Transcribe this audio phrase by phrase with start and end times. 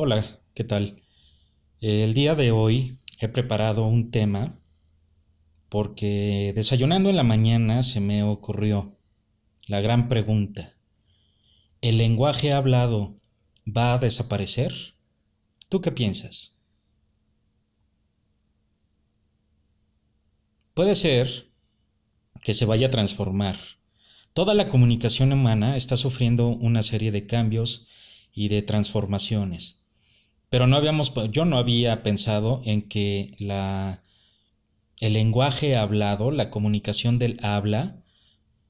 [0.00, 0.24] Hola,
[0.54, 1.02] ¿qué tal?
[1.80, 4.56] El día de hoy he preparado un tema
[5.68, 8.96] porque desayunando en la mañana se me ocurrió
[9.66, 10.76] la gran pregunta.
[11.80, 13.18] ¿El lenguaje hablado
[13.66, 14.72] va a desaparecer?
[15.68, 16.56] ¿Tú qué piensas?
[20.74, 21.50] Puede ser
[22.44, 23.56] que se vaya a transformar.
[24.32, 27.88] Toda la comunicación humana está sufriendo una serie de cambios
[28.32, 29.87] y de transformaciones.
[30.50, 34.02] Pero no habíamos, yo no había pensado en que la,
[34.98, 38.02] el lenguaje hablado, la comunicación del habla,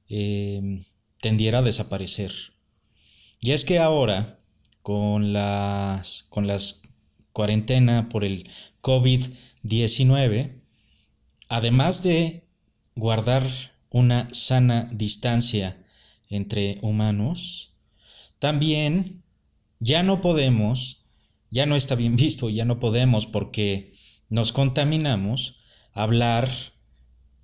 [0.09, 0.84] eh,
[1.20, 2.33] tendiera a desaparecer.
[3.41, 4.41] Y es que ahora,
[4.83, 6.83] con las, con las
[7.33, 8.50] cuarentena por el
[8.83, 10.60] COVID-19,
[11.48, 12.48] además de
[12.97, 13.45] guardar
[13.91, 15.80] una sana distancia
[16.28, 17.74] entre humanos,
[18.39, 19.22] también
[19.78, 20.97] ya no podemos,
[21.50, 23.94] ya no está bien visto, ya no podemos porque
[24.28, 25.56] nos contaminamos
[25.92, 26.50] hablar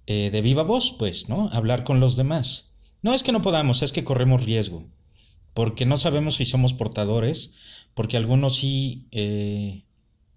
[0.07, 1.49] eh, de viva voz, pues, ¿no?
[1.53, 2.75] Hablar con los demás.
[3.03, 4.87] No es que no podamos, es que corremos riesgo,
[5.55, 7.55] porque no sabemos si somos portadores,
[7.95, 9.85] porque algunos sí eh,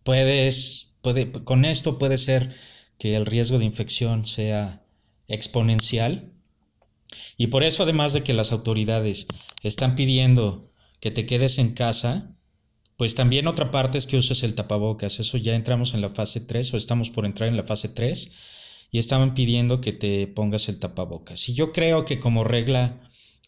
[0.03, 2.55] puedes, puede, con esto puede ser
[2.97, 4.85] que el riesgo de infección sea
[5.27, 6.31] exponencial.
[7.37, 9.27] Y por eso, además de que las autoridades
[9.63, 12.36] están pidiendo que te quedes en casa,
[12.97, 15.19] pues también otra parte es que uses el tapabocas.
[15.19, 18.31] Eso ya entramos en la fase 3 o estamos por entrar en la fase 3
[18.91, 21.47] y estaban pidiendo que te pongas el tapabocas.
[21.47, 22.99] Y yo creo que como regla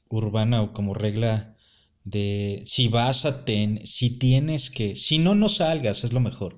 [0.07, 1.55] urbana o como regla
[2.03, 6.57] de si vas a ten, si tienes que, si no, no salgas, es lo mejor.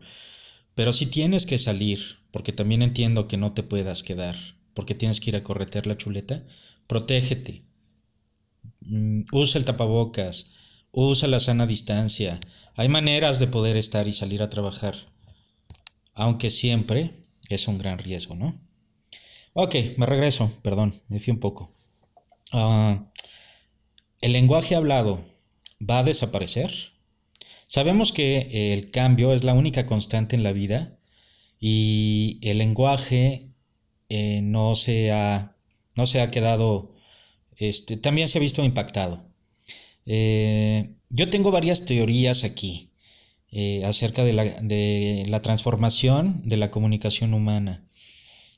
[0.76, 4.36] Pero si tienes que salir, porque también entiendo que no te puedas quedar,
[4.74, 6.46] porque tienes que ir a corretear la chuleta,
[6.88, 7.64] protégete.
[8.82, 10.52] Mm, usa el tapabocas,
[10.92, 12.40] usa la sana distancia.
[12.76, 14.96] Hay maneras de poder estar y salir a trabajar,
[16.14, 17.12] aunque siempre
[17.50, 18.60] es un gran riesgo, ¿no?
[19.54, 21.70] Ok, me regreso, perdón, me fui un poco.
[22.54, 23.12] Ah,
[24.22, 25.24] ¿El lenguaje hablado
[25.82, 26.72] va a desaparecer?
[27.68, 30.98] Sabemos que el cambio es la única constante en la vida
[31.60, 33.50] y el lenguaje
[34.10, 35.56] eh, no, se ha,
[35.96, 36.94] no se ha quedado,
[37.56, 39.31] este, también se ha visto impactado.
[40.14, 42.90] Eh, yo tengo varias teorías aquí
[43.50, 47.88] eh, acerca de la, transformación de la comunicación humana.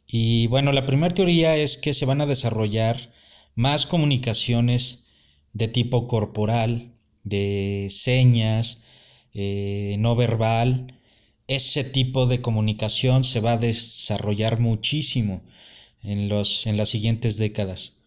[0.08, 3.14] Y bueno, la primera teoría es que se van a desarrollar
[3.54, 5.06] más comunicaciones
[5.54, 8.82] de tipo corporal, de señas,
[9.36, 11.00] eh, no verbal.
[11.46, 15.44] Ese tipo de comunicación se va a desarrollar muchísimo
[16.02, 18.03] en, los, en las siguientes décadas.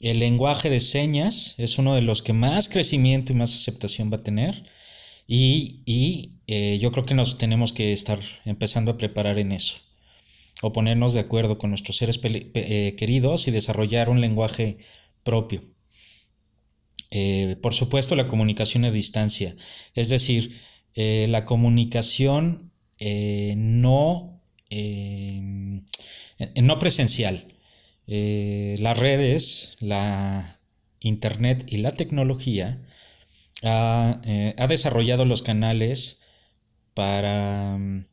[0.00, 4.16] El lenguaje de señas es uno de los que más crecimiento y más aceptación va
[4.16, 4.64] a tener.
[5.26, 9.76] Y, eh, yo creo que nos tenemos que estar empezando a preparar en eso.
[10.62, 14.78] O ponernos de acuerdo con nuestros seres eh, queridos y desarrollar un lenguaje
[15.22, 15.62] propio.
[17.10, 19.54] Eh, por supuesto, la comunicación a distancia.
[19.94, 20.58] Es decir,
[20.94, 24.40] la comunicación no,
[26.56, 27.46] no presencial
[28.12, 30.58] eh, las redes, la
[30.98, 32.82] Internet y la tecnología
[33.62, 36.20] ha, eh, desarrollado los canales
[36.92, 37.78] para...
[37.78, 38.06] Mm,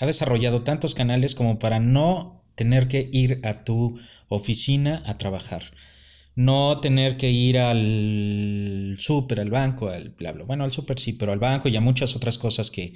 [0.00, 5.62] ha desarrollado tantos canales como para no tener que ir a tu oficina a trabajar.
[6.34, 10.44] No tener que ir al súper, al banco, al bla, bla.
[10.44, 12.94] Bueno, al súper sí, pero al banco y a muchas otras cosas que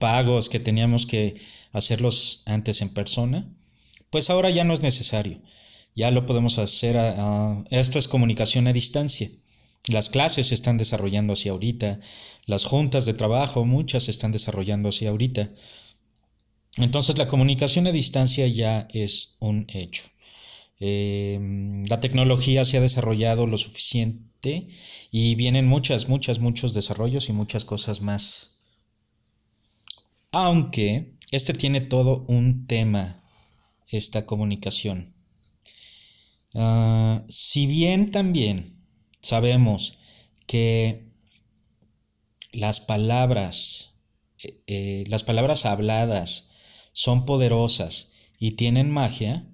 [0.00, 1.40] pagos que teníamos que
[1.72, 3.46] hacerlos antes en persona
[4.12, 5.40] pues ahora ya no es necesario.
[5.96, 6.96] Ya lo podemos hacer.
[7.70, 9.30] esto es comunicación a distancia.
[9.88, 11.98] Las clases se están desarrollando así ahorita.
[12.44, 15.50] Las juntas de trabajo, muchas se están desarrollando así ahorita.
[16.76, 20.04] Entonces la comunicación a distancia ya es un hecho.
[20.78, 24.68] Em, la tecnología se ha desarrollado lo suficiente
[25.10, 28.58] y vienen muchas, muchas, muchos desarrollos y muchas cosas más.
[30.32, 33.22] Aunque este tiene todo un tema
[33.92, 35.14] esta comunicación.
[36.54, 38.76] Ah, si bien también
[39.20, 39.96] sabemos
[40.46, 41.06] que
[42.52, 44.00] las palabras,
[44.42, 46.50] eh, eh, las palabras habladas
[46.92, 49.46] son poderosas y tienen magia,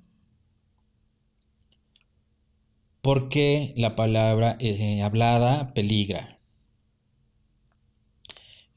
[3.00, 6.34] ¿por qué la palabra eh, hablada peligra?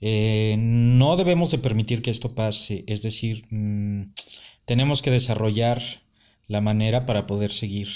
[0.03, 4.13] no debemos de permitir que esto pase, es decir, mm,
[4.71, 5.81] tenemos que desarrollar
[6.47, 7.89] la manera para poder seguir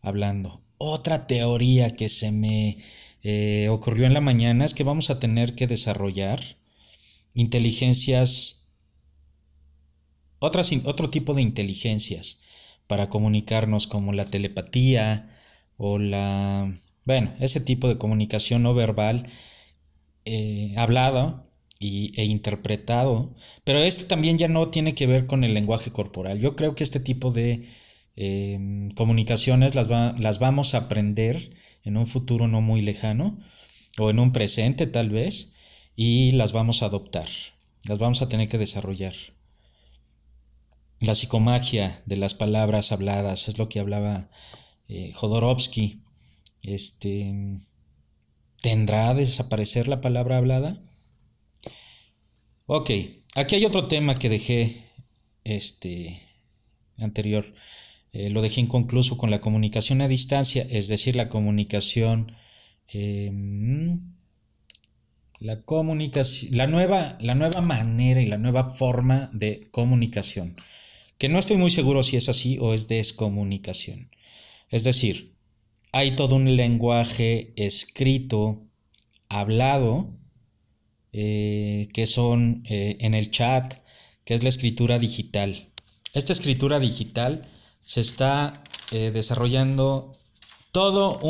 [0.00, 0.62] hablando.
[0.78, 2.78] Otra teoría que se me
[3.22, 6.56] eh, ocurrió en la mañana es que vamos a tener que desarrollar
[7.34, 8.70] inteligencias,
[10.38, 12.40] otras, otro tipo de inteligencias
[12.86, 15.36] para comunicarnos como la telepatía
[15.76, 16.74] o la,
[17.04, 19.28] bueno, ese tipo de comunicación no verbal
[20.24, 21.47] eh, hablado
[21.78, 23.34] y, e interpretado,
[23.64, 26.40] pero este también ya no tiene que ver con el lenguaje corporal.
[26.40, 27.68] Yo creo que este tipo de
[28.16, 33.38] em, comunicaciones las, las vamos a aprender en un futuro no muy lejano
[33.98, 35.54] o en un presente tal vez
[35.96, 37.28] y las vamos a adoptar,
[37.84, 39.14] las vamos a tener que desarrollar.
[41.00, 44.30] La psicomagia de las palabras habladas es lo que hablaba
[44.88, 46.02] eh, Jodorowsky.
[46.62, 47.60] Este,
[48.60, 50.80] ¿Tendrá a desaparecer la palabra hablada?
[52.70, 52.90] Ok,
[53.34, 54.84] aquí hay otro tema que dejé
[55.42, 56.20] este,
[56.98, 57.44] anterior.
[58.12, 62.36] Eh, lo dejé inconcluso con la comunicación a distancia, es decir, la comunicación.
[62.92, 64.12] Em,
[65.40, 66.56] la comunicación.
[66.56, 70.56] La nueva, la nueva manera y la nueva forma de comunicación
[71.18, 74.10] que no estoy muy seguro si es así o es descomunicación.
[74.70, 75.34] Es decir,
[75.92, 78.62] hay todo un lenguaje escrito,
[79.28, 80.16] hablado,
[81.12, 83.74] eh, que son eh, en el chat,
[84.24, 85.68] que es la escritura digital.
[86.12, 87.46] Esta escritura digital
[87.80, 90.12] se está eh, desarrollando
[90.72, 91.20] todo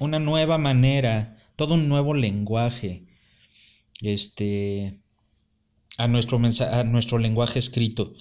[0.00, 3.04] una nueva manera, todo un nuevo lenguaje
[4.00, 5.00] este,
[5.96, 8.14] a, nuestro a nuestro lenguaje escrito.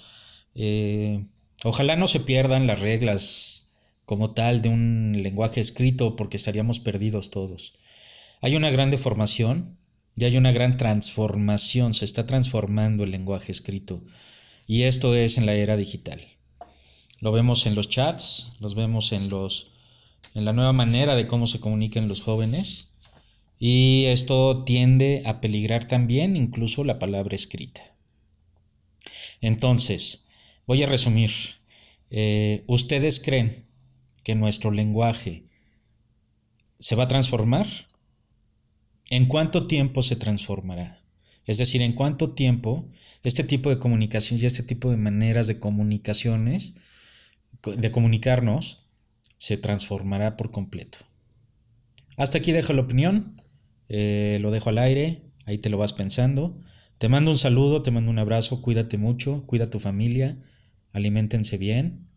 [0.56, 1.26] Eh,
[1.64, 3.70] ojalá no se pierdan las reglas
[4.06, 7.74] como tal de un lenguaje escrito porque estaríamos perdidos todos.
[8.42, 9.78] Hay una gran deformación
[10.16, 14.04] y hay una gran transformación, se está transformando el lenguaje escrito
[14.68, 16.20] y esto es en la era digital.
[17.20, 19.72] Lo vemos en los chats, los vemos en los
[20.34, 22.92] en la nueva manera de cómo se comunican los jóvenes
[23.60, 27.82] y esto tiende a peligrar también incluso la palabra escrita.
[29.42, 30.28] Entonces,
[30.72, 31.32] Voy a resumir.
[32.12, 33.66] Eh, ¿Ustedes creen
[34.24, 35.44] que nuestro lenguaje
[36.80, 37.68] se va a transformar?
[39.12, 41.00] ¿En cuánto tiempo se transformará?
[41.46, 42.90] Es decir, ¿en cuánto tiempo
[43.24, 46.74] este tipo de comunicación y este tipo de maneras de comunicaciones,
[47.64, 48.88] de comunicarnos,
[49.38, 50.98] se transformará por completo?
[52.18, 53.40] Hasta aquí dejo la opinión,
[53.88, 56.60] eh, lo dejo al aire, ahí te lo vas pensando.
[56.98, 60.40] Te mando un saludo, te mando un abrazo, cuídate mucho, cuida a tu familia
[60.94, 62.08] aliméntense bien,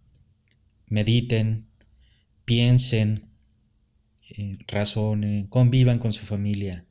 [0.86, 1.66] mediten,
[2.44, 3.30] piensen,
[4.30, 6.84] eh, razonen, convivan con su familia,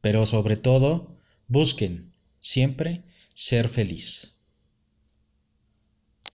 [0.00, 1.16] pero sobre todo
[1.48, 3.02] busquen siempre
[3.34, 4.33] ser feliz.